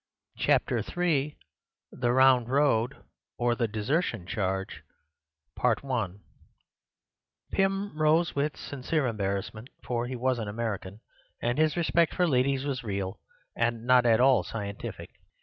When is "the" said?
1.91-2.11, 3.53-3.67